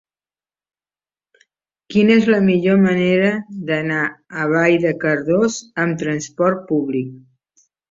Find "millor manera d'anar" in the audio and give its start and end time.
2.47-4.01